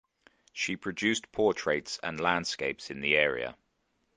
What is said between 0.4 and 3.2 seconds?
She produced portraits and landscapes in the